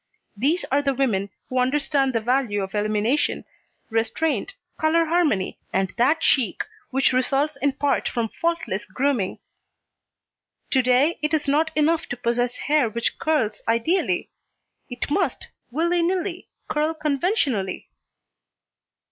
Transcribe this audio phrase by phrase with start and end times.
[0.35, 3.45] These are the women who understand the value of elimination,
[3.91, 9.37] restraint, colour harmony and that chic which results in part from faultless grooming.
[10.71, 14.31] To day it is not enough to possess hair which curls ideally:
[14.89, 17.87] it must, willy nilly, curl conventionally!